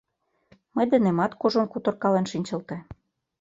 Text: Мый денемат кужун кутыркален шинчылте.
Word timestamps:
Мый 0.75 0.85
денемат 0.91 1.31
кужун 1.39 1.67
кутыркален 1.69 2.25
шинчылте. 2.31 2.77